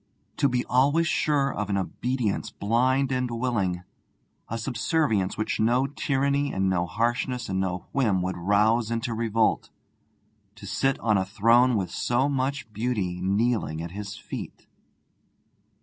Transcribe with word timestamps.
To 0.37 0.49
be 0.49 0.65
always 0.65 1.05
sure 1.07 1.53
of 1.53 1.69
an 1.69 1.77
obedience 1.77 2.49
blind 2.49 3.11
and 3.11 3.29
willing, 3.29 3.83
a 4.49 4.57
subservience 4.57 5.37
which 5.37 5.59
no 5.59 5.85
tyranny 5.85 6.51
and 6.51 6.67
no 6.67 6.87
harshness 6.87 7.49
and 7.49 7.59
no 7.59 7.85
whim 7.91 8.23
would 8.23 8.35
rouse 8.35 8.89
into 8.89 9.13
revolt; 9.13 9.69
to 10.55 10.65
sit 10.65 10.99
on 11.01 11.19
a 11.19 11.23
throne 11.27 11.75
with 11.77 11.91
so 11.91 12.27
much 12.27 12.73
beauty 12.73 13.21
kneeling 13.21 13.79
at 13.79 13.91
his 13.91 14.17
feet! 14.17 14.65